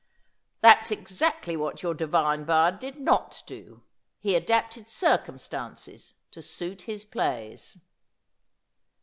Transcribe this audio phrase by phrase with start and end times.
[0.63, 3.83] 'That's exactly what your divine bard did not do.
[4.17, 7.77] He adapted circumstances to suit his plays.'